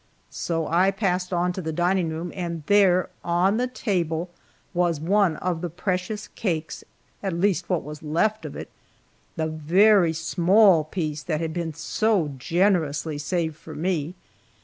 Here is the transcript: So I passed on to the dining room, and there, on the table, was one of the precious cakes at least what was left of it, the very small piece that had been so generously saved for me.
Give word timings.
So 0.31 0.65
I 0.65 0.89
passed 0.89 1.31
on 1.31 1.53
to 1.53 1.61
the 1.61 1.71
dining 1.71 2.09
room, 2.09 2.31
and 2.33 2.63
there, 2.65 3.09
on 3.23 3.57
the 3.57 3.67
table, 3.67 4.31
was 4.73 4.99
one 4.99 5.35
of 5.35 5.61
the 5.61 5.69
precious 5.69 6.27
cakes 6.29 6.83
at 7.21 7.33
least 7.33 7.69
what 7.69 7.83
was 7.83 8.01
left 8.01 8.43
of 8.43 8.55
it, 8.55 8.71
the 9.35 9.45
very 9.45 10.13
small 10.13 10.83
piece 10.83 11.21
that 11.21 11.39
had 11.39 11.53
been 11.53 11.75
so 11.75 12.29
generously 12.39 13.19
saved 13.19 13.55
for 13.57 13.75
me. 13.75 14.15